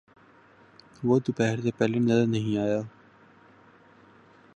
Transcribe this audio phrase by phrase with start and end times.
[1.03, 2.81] وہ دوپہر سے پہلے نظر نہیں آیا۔